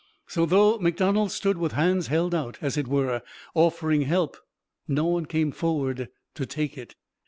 [0.25, 3.21] So, though McDonald stood with hands held out, as it were,
[3.53, 4.35] offering help,
[4.87, 6.95] no one came forward to take it.